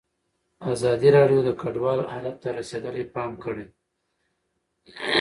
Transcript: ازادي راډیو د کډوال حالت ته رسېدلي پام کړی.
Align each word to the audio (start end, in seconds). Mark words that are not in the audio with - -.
ازادي 0.73 1.09
راډیو 1.17 1.39
د 1.45 1.49
کډوال 1.61 2.01
حالت 2.11 2.35
ته 2.43 2.49
رسېدلي 2.59 3.03
پام 3.15 3.31
کړی. 3.43 3.65